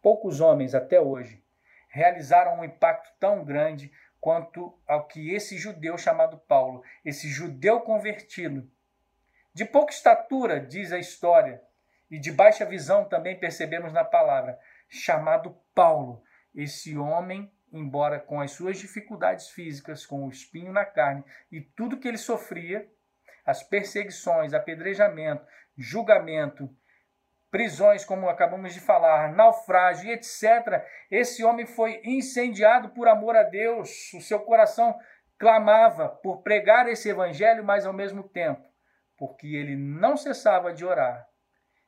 [0.00, 1.44] Poucos homens até hoje
[1.90, 8.66] realizaram um impacto tão grande quanto ao que esse judeu chamado Paulo, esse judeu convertido,
[9.54, 11.62] de pouca estatura, diz a história,
[12.10, 16.22] e de baixa visão também percebemos na palavra, chamado Paulo.
[16.54, 21.98] Esse homem, embora com as suas dificuldades físicas, com o espinho na carne e tudo
[21.98, 22.86] que ele sofria,
[23.44, 26.68] as perseguições, apedrejamento, julgamento,
[27.50, 30.84] prisões, como acabamos de falar, naufrágio etc.
[31.10, 34.12] Esse homem foi incendiado por amor a Deus.
[34.14, 34.98] O seu coração
[35.38, 38.71] clamava por pregar esse evangelho, mas ao mesmo tempo
[39.22, 41.28] porque ele não cessava de orar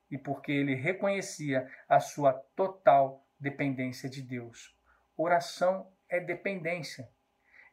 [0.08, 4.72] e porque ele reconhecia a sua total dependência de Deus.
[5.16, 7.10] Oração é dependência.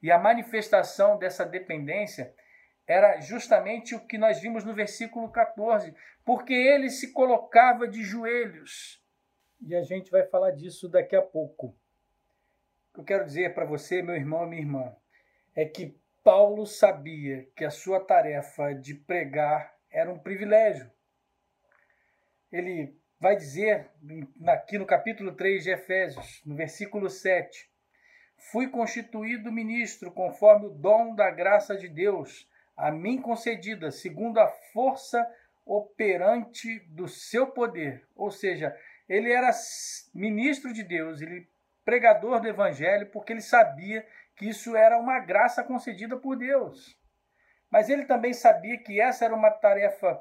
[0.02, 2.34] E a manifestação dessa dependência
[2.88, 5.94] era justamente o que nós vimos no versículo 14,
[6.26, 9.00] porque ele se colocava de joelhos.
[9.62, 11.68] E a gente vai falar disso daqui a pouco.
[11.68, 14.96] O que eu quero dizer para você, meu irmão e minha irmã,
[15.56, 20.90] é que Paulo sabia que a sua tarefa de pregar era um privilégio.
[22.52, 23.90] Ele vai dizer
[24.48, 27.72] aqui no capítulo 3 de Efésios, no versículo 7,
[28.50, 34.48] Fui constituído ministro conforme o dom da graça de Deus, a mim concedida, segundo a
[34.48, 35.26] força
[35.66, 38.06] operante do seu poder.
[38.16, 38.76] Ou seja,
[39.08, 39.52] ele era
[40.14, 41.48] ministro de Deus, ele
[41.86, 44.06] pregador do evangelho, porque ele sabia
[44.42, 46.98] que isso era uma graça concedida por Deus.
[47.70, 50.20] Mas ele também sabia que essa era uma tarefa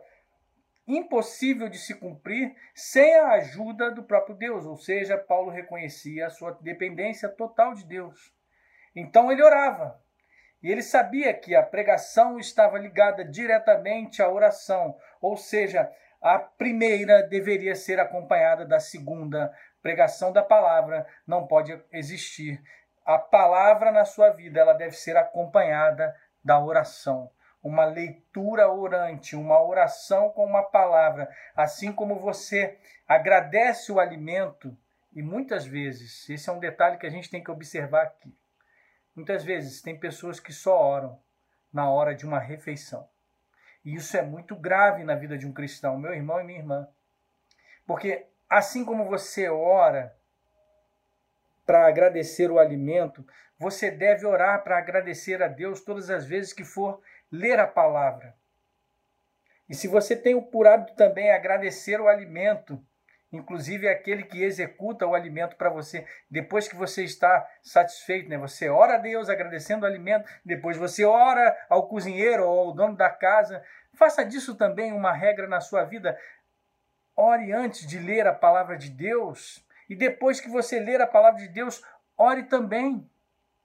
[0.87, 6.31] impossível de se cumprir sem a ajuda do próprio Deus, ou seja, Paulo reconhecia a
[6.31, 8.31] sua dependência total de Deus.
[8.95, 9.99] Então ele orava.
[10.63, 17.23] E ele sabia que a pregação estava ligada diretamente à oração, ou seja, a primeira
[17.23, 19.51] deveria ser acompanhada da segunda.
[19.81, 22.63] Pregação da palavra não pode existir
[23.05, 27.31] a palavra na sua vida ela deve ser acompanhada da oração.
[27.63, 31.29] Uma leitura orante, uma oração com uma palavra.
[31.55, 34.77] Assim como você agradece o alimento,
[35.13, 38.35] e muitas vezes, esse é um detalhe que a gente tem que observar aqui.
[39.15, 41.21] Muitas vezes tem pessoas que só oram
[41.73, 43.09] na hora de uma refeição.
[43.85, 46.89] E isso é muito grave na vida de um cristão, meu irmão e minha irmã.
[47.87, 50.17] Porque assim como você ora
[51.71, 53.25] para agradecer o alimento,
[53.57, 58.35] você deve orar para agradecer a Deus todas as vezes que for ler a palavra.
[59.69, 62.85] E se você tem por hábito também agradecer o alimento,
[63.31, 68.37] inclusive aquele que executa o alimento para você, depois que você está satisfeito, né?
[68.37, 72.97] Você ora a Deus agradecendo o alimento, depois você ora ao cozinheiro ou ao dono
[72.97, 73.63] da casa.
[73.95, 76.19] Faça disso também uma regra na sua vida.
[77.15, 81.41] Ore antes de ler a palavra de Deus e depois que você ler a palavra
[81.41, 81.85] de Deus,
[82.17, 83.11] ore também,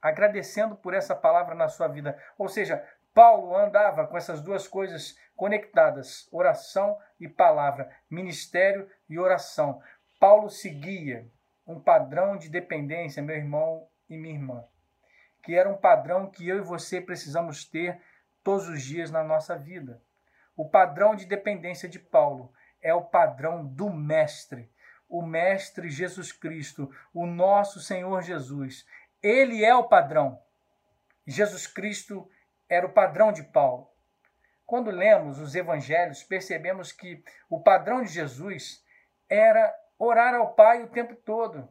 [0.02, 2.18] agradecendo por essa palavra na sua vida.
[2.36, 2.84] Ou seja,
[3.14, 9.80] Paulo andava com essas duas coisas conectadas: oração e palavra, ministério e oração.
[10.20, 11.30] Paulo seguia
[11.68, 14.66] um padrão de dependência, meu irmão e minha irmã,
[15.44, 18.02] que era um padrão que eu e você precisamos ter
[18.44, 20.02] todos os dias na nossa vida.
[20.58, 24.74] O padrão de dependência de Paulo é o padrão do Mestre
[25.10, 28.86] o Mestre Jesus Cristo, o nosso Senhor Jesus.
[29.22, 30.40] ele é o padrão.
[31.26, 32.30] Jesus Cristo
[32.70, 33.90] era o padrão de Paulo.
[34.66, 38.84] Quando lemos os evangelhos, percebemos que o padrão de Jesus
[39.30, 41.70] era orar ao Pai o tempo todo.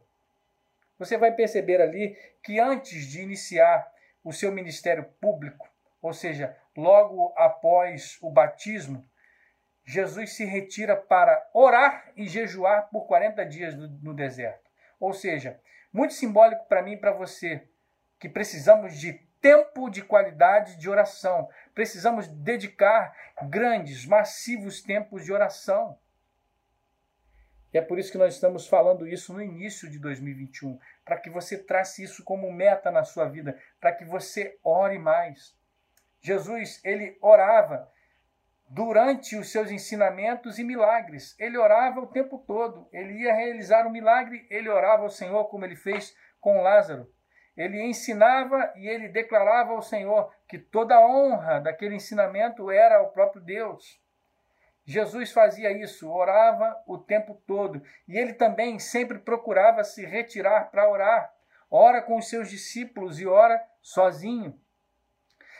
[0.99, 3.93] Você vai perceber ali que antes de iniciar
[4.23, 5.69] o seu ministério público,
[6.01, 9.09] ou seja, logo após o batismo,
[9.85, 14.71] Jesus se retira para orar e jejuar por 40 dias no, deserto.
[14.99, 15.61] Ou seja,
[15.93, 17.69] muito simbólico para mim e para você,
[18.19, 21.49] que precisamos de tempo de qualidade de oração.
[21.75, 25.99] Precisamos dedicar grandes, massivos tempos de oração.
[27.71, 31.29] E é por isso que nós estamos falando isso no início de 2021, para que
[31.29, 35.55] você trace isso como meta na sua vida, para que você ore mais.
[36.23, 37.93] Jesus, ele orava
[38.69, 41.39] durante os seus ensinamentos e milagres.
[41.39, 42.89] Ele orava o tempo todo.
[42.93, 47.11] Ele ia realizar um milagre, ele orava ao Senhor como ele fez com Lázaro.
[47.57, 53.11] Ele ensinava e ele declarava ao Senhor que toda a honra daquele ensinamento era ao
[53.11, 54.03] próprio Deus.
[54.85, 57.81] Jesus fazia isso, orava o tempo todo.
[58.07, 61.33] E ele também sempre procurava se retirar para orar.
[61.71, 64.59] Ora com os seus discípulos e ora sozinho.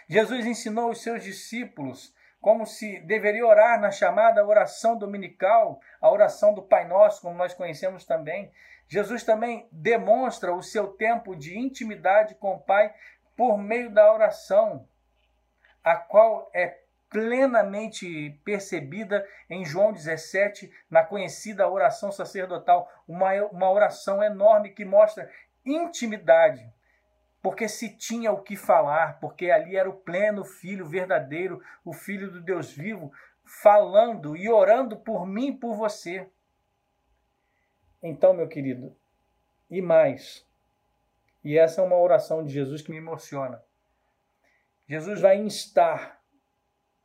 [0.09, 6.53] Jesus ensinou os seus discípulos como se deveria orar na chamada oração dominical, a oração
[6.53, 8.53] do Pai Nosso, como nós conhecemos também.
[8.87, 12.93] Jesus também demonstra o seu tempo de intimidade com o Pai
[13.35, 14.87] por meio da oração,
[15.83, 24.23] a qual é plenamente percebida em João 17, na conhecida oração sacerdotal, uma, uma oração
[24.23, 25.31] enorme que mostra
[25.65, 26.74] intimidade
[27.45, 32.31] porque se tinha o que falar, porque ali era o pleno Filho verdadeiro, o Filho
[32.31, 33.13] do Deus vivo,
[33.45, 36.27] falando e orando por mim e por você.
[38.03, 38.97] Então, meu querido,
[39.71, 40.49] e mais,
[41.45, 43.63] e essa é uma oração de Jesus que me emociona.
[44.89, 46.19] Jesus vai instar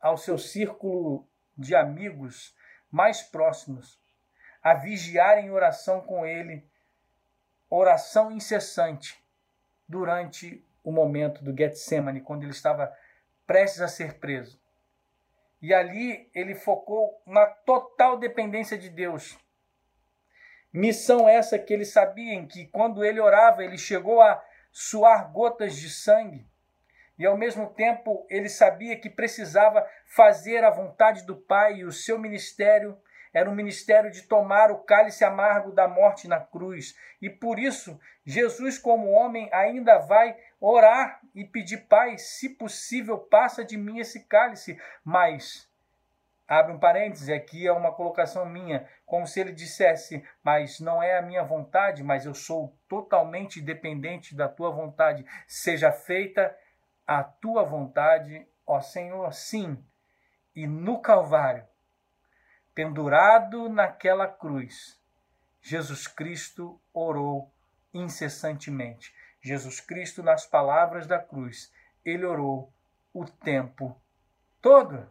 [0.00, 2.56] ao seu círculo de amigos
[2.90, 4.00] mais próximos
[4.62, 6.66] a vigiar em oração com ele,
[7.68, 9.19] oração incessante
[9.90, 12.94] durante o momento do Getsemane, quando ele estava
[13.44, 14.60] prestes a ser preso.
[15.60, 19.36] E ali ele focou na total dependência de Deus.
[20.72, 25.90] Missão essa que ele sabia que quando ele orava, ele chegou a suar gotas de
[25.90, 26.46] sangue.
[27.18, 31.92] E ao mesmo tempo, ele sabia que precisava fazer a vontade do Pai e o
[31.92, 32.96] seu ministério
[33.32, 36.96] era um ministério de tomar o cálice amargo da morte na cruz.
[37.22, 43.64] E por isso, Jesus, como homem, ainda vai orar e pedir: Pai, se possível, passa
[43.64, 44.80] de mim esse cálice.
[45.04, 45.70] Mas,
[46.48, 51.16] abre um parêntese, aqui é uma colocação minha, como se ele dissesse: Mas não é
[51.16, 55.24] a minha vontade, mas eu sou totalmente dependente da tua vontade.
[55.46, 56.56] Seja feita
[57.06, 59.32] a tua vontade, ó Senhor.
[59.32, 59.84] Sim.
[60.52, 61.64] E no Calvário,
[62.74, 64.98] pendurado naquela cruz,
[65.60, 67.50] Jesus Cristo orou
[67.92, 69.14] incessantemente.
[69.42, 71.72] Jesus Cristo, nas palavras da cruz,
[72.04, 72.72] ele orou
[73.12, 73.96] o tempo
[74.60, 75.08] todo.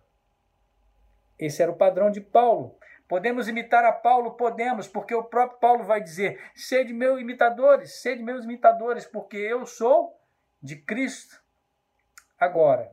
[1.37, 2.77] Esse era o padrão de Paulo.
[3.07, 4.31] Podemos imitar a Paulo?
[4.31, 9.65] Podemos, porque o próprio Paulo vai dizer: sede meus imitadores, sede meus imitadores, porque eu
[9.65, 10.15] sou
[10.61, 11.41] de Cristo.
[12.39, 12.91] Agora,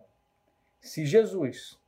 [0.81, 1.79] se Jesus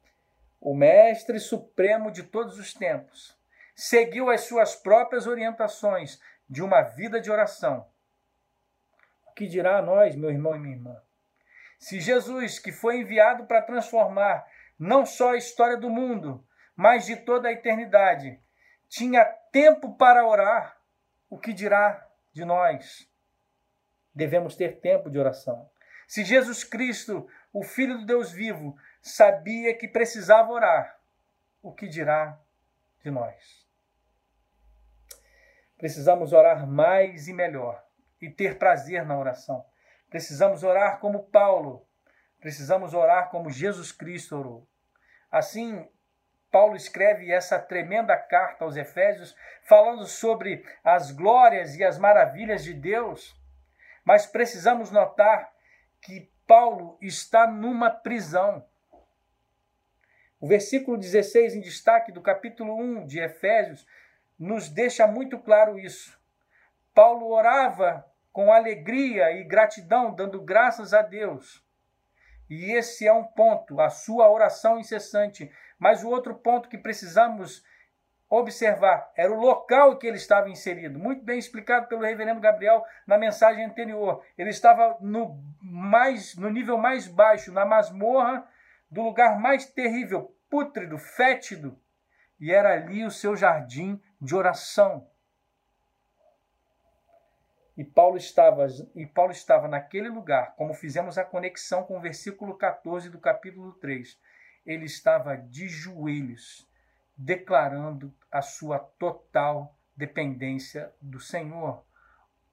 [0.61, 3.37] o Mestre Supremo de todos os tempos,
[3.75, 7.87] seguiu as suas próprias orientações de uma vida de oração.
[9.27, 11.03] O que dirá a nós, meu irmão e minha irmã?
[11.79, 14.45] Se Jesus, que foi enviado para transformar
[14.79, 16.45] não só a história do mundo,
[16.75, 18.41] mas de toda a eternidade,
[18.89, 20.77] tinha tempo para orar,
[21.31, 23.09] o que dirá de nós?
[24.15, 25.71] Devemos ter tempo de oração.
[26.07, 30.99] Se Jesus Cristo, o Filho do Deus vivo, sabia que precisava orar,
[31.63, 32.39] o que dirá
[33.03, 33.67] de nós?
[35.77, 37.85] Precisamos orar mais e melhor
[38.21, 39.65] e ter prazer na oração.
[40.11, 41.87] Precisamos orar como Paulo,
[42.41, 44.69] precisamos orar como Jesus Cristo orou.
[45.31, 45.87] Assim,
[46.51, 52.73] Paulo escreve essa tremenda carta aos Efésios, falando sobre as glórias e as maravilhas de
[52.73, 53.39] Deus,
[54.05, 55.53] mas precisamos notar
[56.01, 58.67] que Paulo está numa prisão.
[60.41, 63.87] O versículo 16, em destaque do capítulo 1 de Efésios,
[64.39, 66.17] nos deixa muito claro isso.
[66.95, 71.65] Paulo orava com alegria e gratidão, dando graças a Deus.
[72.49, 75.51] E esse é um ponto, a sua oração incessante.
[75.79, 77.65] Mas o outro ponto que precisamos
[78.31, 80.99] observar, era o local que ele estava inserido.
[80.99, 84.23] Muito bem explicado pelo reverendo Gabriel na mensagem anterior.
[84.37, 88.47] Ele estava no, mais, no nível mais baixo, na masmorra
[88.91, 91.79] do lugar mais terrível, pútrido, fétido.
[92.41, 95.09] E era ali o seu jardim de oração.
[97.77, 102.59] E Paulo estava, e Paulo estava naquele lugar, como fizemos a conexão com o versículo
[102.59, 104.19] 14 do capítulo 3.
[104.67, 106.69] Ele estava de joelhos,
[107.17, 111.85] declarando a sua total dependência do Senhor.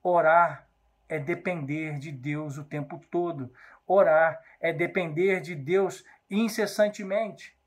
[0.04, 0.68] Orar
[1.10, 3.52] é depender de Deus o tempo todo.
[3.88, 7.58] Orar é depender de Deus incessantemente.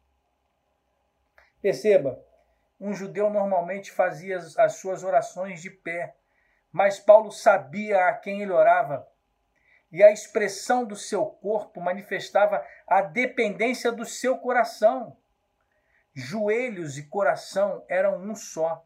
[1.61, 2.23] Perceba,
[2.81, 6.15] um judeu normalmente fazia as suas orações de pé
[6.73, 9.07] mas Paulo sabia a quem ele orava.
[9.91, 15.17] E a expressão do seu corpo manifestava a dependência do seu coração.
[16.15, 18.85] Joelhos e coração eram um só.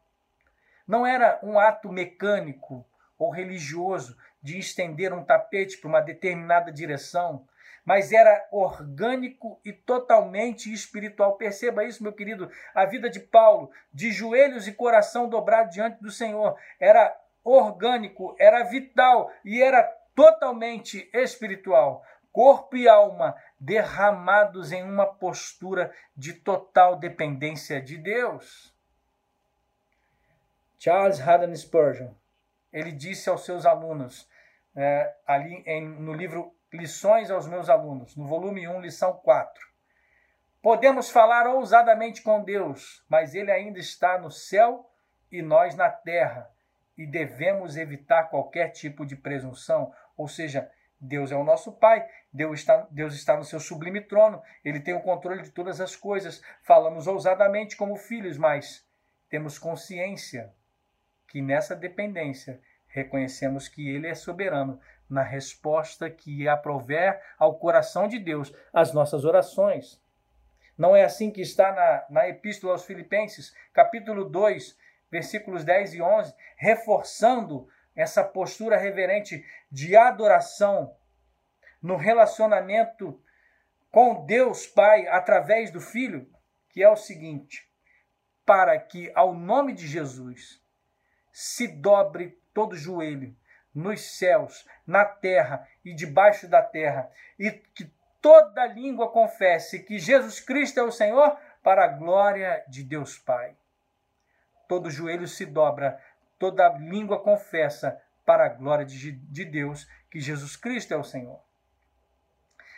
[0.86, 2.86] Não era um ato mecânico
[3.18, 7.46] ou religioso de estender um tapete para uma determinada direção,
[7.84, 11.36] mas era orgânico e totalmente espiritual.
[11.36, 12.50] Perceba isso, meu querido.
[12.74, 18.62] A vida de Paulo, de joelhos e coração dobrado diante do Senhor, era orgânico, era
[18.62, 19.82] vital e era
[20.14, 22.04] totalmente espiritual.
[22.32, 28.72] Corpo e alma derramados em uma postura de total dependência de Deus.
[30.78, 32.10] Charles Haddon Spurgeon,
[32.72, 34.28] ele disse aos seus alunos,
[34.74, 39.62] é, ali em, no livro Lições aos meus alunos, no volume 1, lição 4.
[40.62, 44.90] Podemos falar ousadamente com Deus, mas ele ainda está no céu
[45.30, 46.50] e nós na terra
[46.96, 52.60] e devemos evitar qualquer tipo de presunção, ou seja, Deus é o nosso Pai, Deus
[52.60, 56.40] está, Deus está no seu sublime trono, Ele tem o controle de todas as coisas.
[56.62, 58.86] Falamos ousadamente como filhos, mas
[59.28, 60.54] temos consciência
[61.26, 64.80] que nessa dependência reconhecemos que Ele é soberano
[65.12, 70.02] na resposta que aprover ao coração de Deus às nossas orações.
[70.76, 74.76] Não é assim que está na, na Epístola aos Filipenses, capítulo 2,
[75.10, 80.96] versículos 10 e 11, reforçando essa postura reverente de adoração
[81.82, 83.22] no relacionamento
[83.90, 86.26] com Deus Pai através do Filho,
[86.70, 87.70] que é o seguinte:
[88.46, 90.62] para que ao nome de Jesus
[91.30, 93.36] se dobre todo joelho
[93.74, 100.40] nos céus, na terra e debaixo da terra, e que toda língua confesse que Jesus
[100.40, 103.56] Cristo é o Senhor, para a glória de Deus Pai
[104.72, 106.00] todo joelho se dobra,
[106.38, 111.38] toda língua confessa para a glória de, de Deus que Jesus Cristo é o Senhor.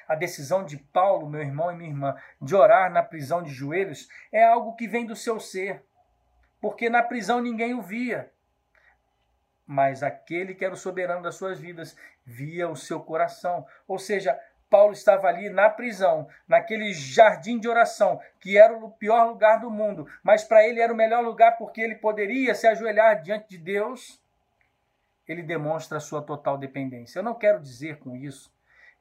[0.09, 4.09] A decisão de Paulo, meu irmão e minha irmã, de orar na prisão de joelhos
[4.33, 5.85] é algo que vem do seu ser,
[6.61, 8.29] porque na prisão ninguém o via.
[9.67, 13.67] Mas aquele que era o soberano das suas vidas via o seu coração.
[13.89, 14.39] Ou seja,
[14.69, 19.71] Paulo estava ali na prisão, naquele jardim de oração, que era o pior lugar do
[19.71, 23.59] mundo, mas para ele era o melhor lugar porque ele poderia se ajoelhar diante de
[23.59, 24.21] Deus.
[25.29, 27.19] Ele demonstra a sua total dependência.
[27.19, 28.53] Eu não quero dizer com isso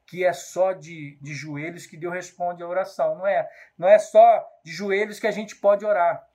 [0.06, 3.16] que é só de, de joelhos que Deus responde a oração.
[3.16, 3.48] Não é.
[3.76, 6.26] Não é só de joelhos que a gente pode orar.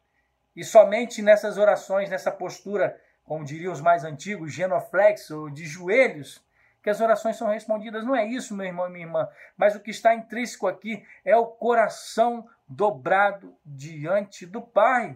[0.55, 2.99] E somente nessas orações, nessa postura,
[3.29, 6.43] como diriam os mais antigos, genoflexo, de joelhos,
[6.81, 8.03] que as orações são respondidas.
[8.03, 9.29] Não é isso, meu irmão e minha irmã.
[9.55, 15.15] Mas o que está intrínseco aqui é o coração dobrado diante do Pai.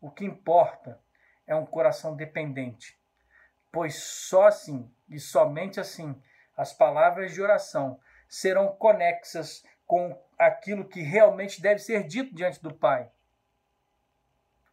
[0.00, 1.00] O que importa
[1.48, 2.96] é um coração dependente,
[3.72, 6.14] pois só assim e somente assim
[6.56, 12.72] as palavras de oração serão conexas com aquilo que realmente deve ser dito diante do
[12.72, 13.10] Pai.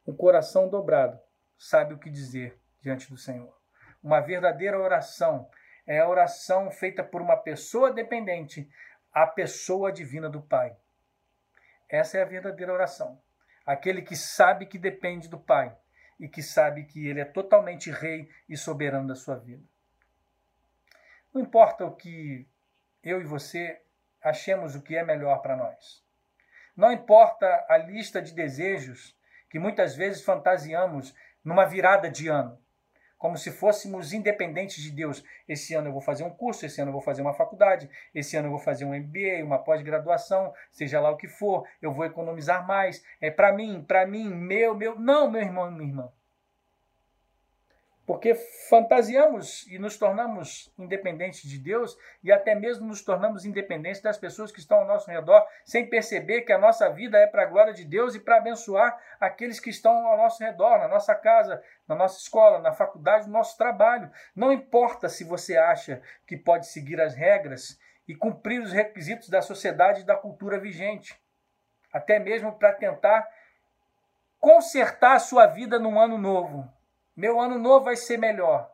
[0.06, 1.20] O coração dobrado
[1.58, 3.56] sabe o que dizer diante do Senhor.
[4.04, 5.50] Uma verdadeira oração
[5.86, 8.70] é a oração feita por uma pessoa dependente
[9.14, 10.76] à pessoa divina do Pai.
[11.90, 13.22] Essa é a verdadeira oração.
[13.66, 15.76] Aquele que sabe que depende do Pai
[16.20, 19.64] e que sabe que ele é totalmente rei e soberano da sua vida.
[21.34, 22.48] Não importa o que
[23.04, 23.82] eu e você
[24.22, 26.04] achemos o que é melhor para nós.
[26.76, 29.16] Não importa a lista de desejos
[29.50, 32.60] que muitas vezes fantasiamos numa virada de ano
[33.18, 35.24] como se fôssemos independentes de Deus.
[35.48, 38.38] Esse ano eu vou fazer um curso, esse ano eu vou fazer uma faculdade, esse
[38.38, 42.06] ano eu vou fazer um MBA, uma pós-graduação, seja lá o que for, eu vou
[42.06, 43.04] economizar mais.
[43.20, 45.00] É para mim, para mim, meu, meu.
[45.00, 46.12] Não, meu irmão minha irmã.
[48.08, 48.36] Porque
[48.70, 54.50] fantasiamos e nos tornamos independentes de Deus e até mesmo nos tornamos independentes das pessoas
[54.50, 57.74] que estão ao nosso redor, sem perceber que a nossa vida é para a glória
[57.74, 61.96] de Deus e para abençoar aqueles que estão ao nosso redor, na nossa casa, na
[61.96, 64.10] nossa escola, na faculdade, no nosso trabalho.
[64.34, 67.78] Não importa se você acha que pode seguir as regras
[68.08, 71.22] e cumprir os requisitos da sociedade e da cultura vigente,
[71.92, 73.28] até mesmo para tentar
[74.40, 76.77] consertar a sua vida num ano novo
[77.18, 78.72] meu ano novo vai ser melhor.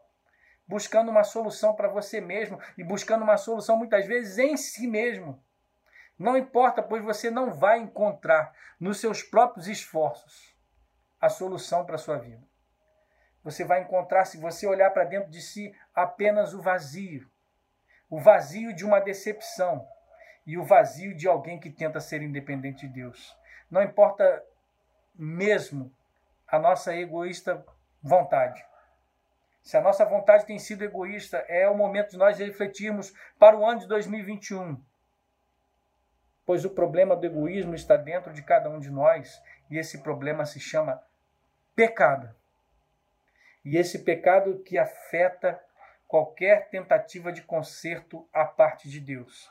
[0.68, 5.42] Buscando uma solução para você mesmo e buscando uma solução muitas vezes em si mesmo.
[6.20, 10.54] Não importa, pois você não vai encontrar nos seus próprios esforços
[11.22, 12.44] a solução para a sua vida.
[13.44, 17.30] Você vai encontrar, se você olhar para dentro de si, apenas o vazio.
[18.10, 19.88] O vazio de uma decepção
[20.46, 23.38] e o vazio de alguém que tenta ser independente de Deus.
[23.72, 24.44] Não importa
[25.16, 25.92] mesmo
[26.48, 27.66] a nossa egoísta
[28.04, 28.64] vontade.
[29.64, 33.66] Se a nossa vontade tem sido egoísta, é o momento de nós refletirmos para o
[33.66, 34.78] ano de 2021.
[36.46, 39.42] Pois o problema do egoísmo está dentro de cada um de nós
[39.72, 41.02] e esse problema se chama
[41.74, 42.36] pecado.
[43.64, 45.58] E esse pecado que afeta
[46.06, 49.50] qualquer tentativa de conserto à parte de Deus.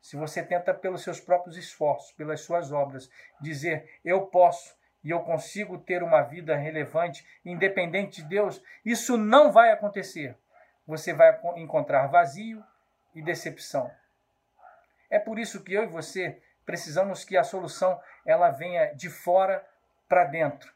[0.00, 5.20] Se você tenta pelos seus próprios esforços, pelas suas obras, dizer eu posso, e eu
[5.20, 10.36] consigo ter uma vida relevante, independente de Deus, isso não vai acontecer.
[10.86, 12.62] Você vai encontrar vazio
[13.14, 13.90] e decepção.
[15.10, 19.66] É por isso que eu e você precisamos que a solução ela venha de fora
[20.08, 20.72] para dentro.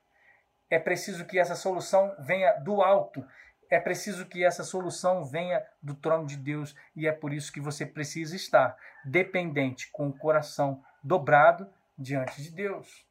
[0.68, 3.24] É preciso que essa solução venha do alto.
[3.70, 7.60] É preciso que essa solução venha do trono de Deus e é por isso que
[7.60, 13.05] você precisa estar dependente, com o coração dobrado diante de Deus.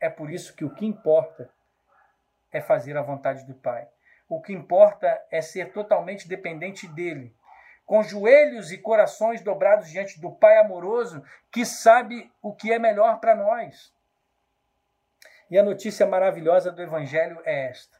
[0.00, 1.50] É por isso que o que importa
[2.50, 3.86] é fazer a vontade do Pai.
[4.28, 7.34] O que importa é ser totalmente dependente dele,
[7.84, 13.20] com joelhos e corações dobrados diante do Pai amoroso, que sabe o que é melhor
[13.20, 13.92] para nós.
[15.50, 17.98] E a notícia maravilhosa do Evangelho é esta: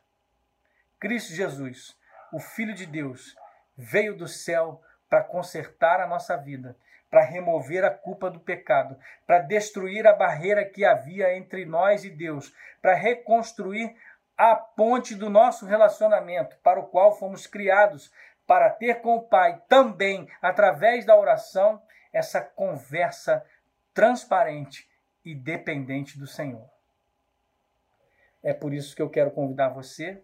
[0.98, 1.98] Cristo Jesus,
[2.32, 3.34] o Filho de Deus,
[3.76, 6.76] veio do céu para consertar a nossa vida
[7.10, 8.96] para remover a culpa do pecado,
[9.26, 13.94] para destruir a barreira que havia entre nós e Deus, para reconstruir
[14.38, 18.12] a ponte do nosso relacionamento, para o qual fomos criados,
[18.46, 21.82] para ter com o Pai também, através da oração,
[22.12, 23.44] essa conversa
[23.92, 24.88] transparente
[25.24, 26.68] e dependente do Senhor.
[28.42, 30.22] É por isso que eu quero convidar você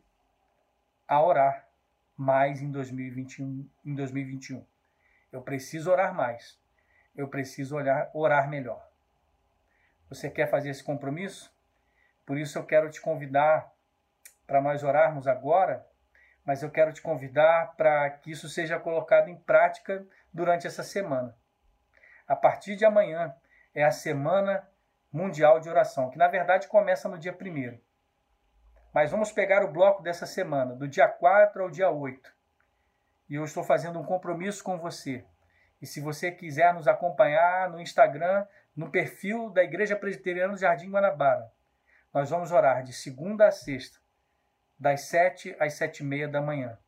[1.07, 1.69] a orar
[2.17, 3.69] mais em 2021.
[3.85, 4.65] Em 2021.
[5.31, 6.59] Eu preciso orar mais
[7.17, 8.87] eu preciso olhar, orar melhor.
[10.09, 11.53] Você quer fazer esse compromisso?
[12.25, 13.73] Por isso eu quero te convidar
[14.47, 15.85] para nós orarmos agora,
[16.45, 21.37] mas eu quero te convidar para que isso seja colocado em prática durante essa semana.
[22.29, 23.35] A partir de amanhã
[23.75, 24.69] é a Semana
[25.13, 27.79] Mundial de Oração, que na verdade começa no dia 1.
[28.93, 32.35] Mas vamos pegar o bloco dessa semana, do dia 4 ao dia 8.
[33.29, 35.25] E eu estou fazendo um compromisso com você
[35.81, 40.91] e se você quiser nos acompanhar no Instagram, no perfil da Igreja Presbiteriana do Jardim
[40.91, 41.51] Guanabara,
[42.13, 43.99] nós vamos orar de segunda a sexta,
[44.79, 46.79] das sete às sete e meia da manhã,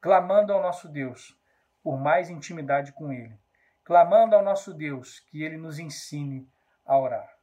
[0.00, 1.36] clamando ao nosso Deus
[1.82, 3.38] por mais intimidade com Ele,
[3.84, 6.48] clamando ao nosso Deus que Ele nos ensine
[6.84, 7.38] a orar.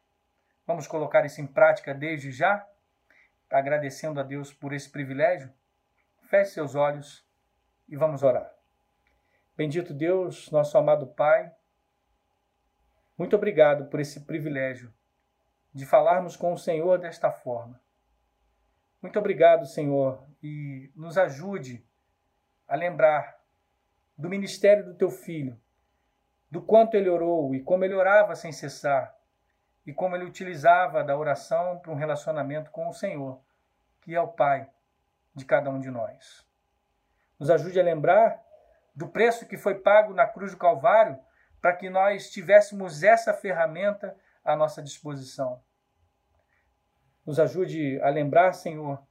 [0.65, 2.65] Vamos colocar isso em prática desde já,
[3.49, 5.53] agradecendo a Deus por esse privilégio?
[6.29, 7.25] Feche seus olhos
[7.87, 8.54] e vamos orar.
[9.57, 11.49] Bendito Deus, nosso amado Pai,
[13.17, 14.93] muito obrigado por esse privilégio
[15.73, 17.79] de falarmos com o Senhor desta forma.
[19.01, 21.87] Muito obrigado, Senhor, e nos ajude
[22.67, 23.39] a lembrar
[24.17, 25.57] do ministério do teu filho,
[26.51, 29.15] do quanto ele orou e como ele orava sem cessar,
[29.85, 33.39] e como ele utilizava da oração para um relacionamento com o Senhor,
[34.01, 34.69] que é o Pai
[35.33, 36.45] de cada um de nós.
[37.39, 38.44] Nos ajude a lembrar
[38.95, 41.19] do preço que foi pago na cruz do Calvário,
[41.61, 45.61] para que nós tivéssemos essa ferramenta à nossa disposição.
[47.25, 49.03] Nos ajude a lembrar, Senhor,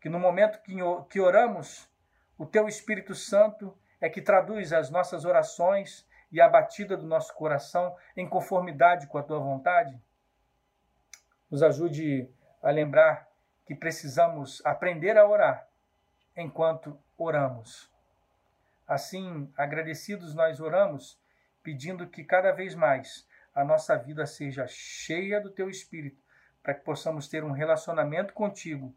[0.00, 0.60] que no momento
[1.08, 1.90] que oramos,
[2.38, 7.34] o Teu Espírito Santo é que traduz as nossas orações e a batida do nosso
[7.34, 9.98] coração em conformidade com a Tua vontade.
[11.50, 12.30] Nos ajude
[12.62, 13.26] a lembrar
[13.64, 15.66] que precisamos aprender a orar
[16.36, 17.95] enquanto oramos
[18.86, 21.20] Assim, agradecidos, nós oramos,
[21.62, 26.22] pedindo que cada vez mais a nossa vida seja cheia do Teu Espírito,
[26.62, 28.94] para que possamos ter um relacionamento contigo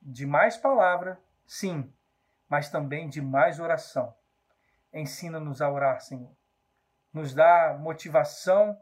[0.00, 1.92] de mais palavra, sim,
[2.48, 4.14] mas também de mais oração.
[4.92, 6.34] Ensina-nos a orar, Senhor.
[7.12, 8.80] Nos dá motivação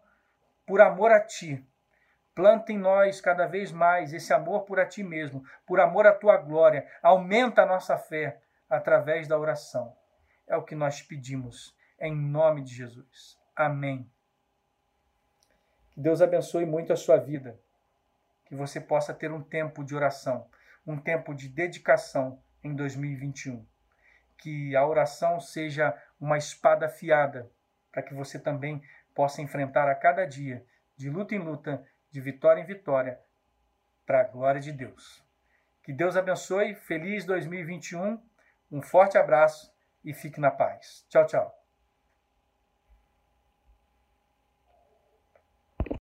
[0.66, 1.66] por amor a Ti.
[2.34, 6.12] Planta em nós cada vez mais esse amor por a Ti mesmo, por amor à
[6.12, 6.88] Tua glória.
[7.02, 8.40] Aumenta a nossa fé
[8.70, 9.96] através da oração.
[10.48, 13.38] É o que nós pedimos, em nome de Jesus.
[13.54, 14.10] Amém.
[15.90, 17.60] Que Deus abençoe muito a sua vida.
[18.46, 20.48] Que você possa ter um tempo de oração,
[20.86, 23.66] um tempo de dedicação em 2021.
[24.38, 27.50] Que a oração seja uma espada afiada,
[27.92, 28.82] para que você também
[29.14, 30.64] possa enfrentar a cada dia,
[30.96, 33.20] de luta em luta, de vitória em vitória,
[34.06, 35.22] para a glória de Deus.
[35.82, 36.74] Que Deus abençoe.
[36.74, 38.18] Feliz 2021.
[38.72, 39.76] Um forte abraço
[40.08, 41.04] e fique na paz.
[41.10, 41.57] Tchau, tchau.